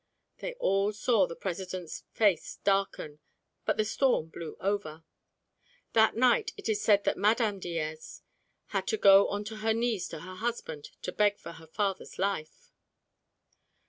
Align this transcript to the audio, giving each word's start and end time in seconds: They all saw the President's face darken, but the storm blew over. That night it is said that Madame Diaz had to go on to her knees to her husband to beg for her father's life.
They 0.39 0.55
all 0.55 0.93
saw 0.93 1.27
the 1.27 1.35
President's 1.35 2.05
face 2.11 2.57
darken, 2.63 3.19
but 3.65 3.77
the 3.77 3.85
storm 3.85 4.29
blew 4.29 4.57
over. 4.59 5.03
That 5.93 6.15
night 6.15 6.53
it 6.57 6.67
is 6.67 6.81
said 6.81 7.03
that 7.03 7.19
Madame 7.19 7.59
Diaz 7.59 8.23
had 8.69 8.87
to 8.87 8.97
go 8.97 9.27
on 9.27 9.43
to 9.43 9.57
her 9.57 9.75
knees 9.75 10.07
to 10.07 10.21
her 10.21 10.37
husband 10.37 10.89
to 11.03 11.11
beg 11.11 11.37
for 11.37 11.51
her 11.51 11.67
father's 11.67 12.17
life. 12.17 12.71